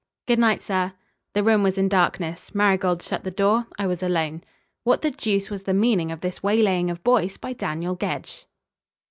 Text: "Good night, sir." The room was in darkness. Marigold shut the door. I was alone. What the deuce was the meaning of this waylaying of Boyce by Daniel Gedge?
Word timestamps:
"Good 0.25 0.39
night, 0.39 0.63
sir." 0.63 0.93
The 1.35 1.43
room 1.43 1.61
was 1.61 1.77
in 1.77 1.87
darkness. 1.87 2.55
Marigold 2.55 3.03
shut 3.03 3.23
the 3.23 3.29
door. 3.29 3.67
I 3.77 3.85
was 3.85 4.01
alone. 4.01 4.43
What 4.83 5.03
the 5.03 5.11
deuce 5.11 5.51
was 5.51 5.61
the 5.61 5.75
meaning 5.75 6.11
of 6.11 6.21
this 6.21 6.41
waylaying 6.41 6.89
of 6.89 7.03
Boyce 7.03 7.37
by 7.37 7.53
Daniel 7.53 7.93
Gedge? 7.93 8.47